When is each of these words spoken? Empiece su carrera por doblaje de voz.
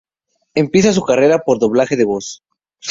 Empiece 0.55 0.93
su 0.93 1.03
carrera 1.03 1.43
por 1.45 1.59
doblaje 1.59 1.95
de 1.95 2.05
voz. 2.05 2.43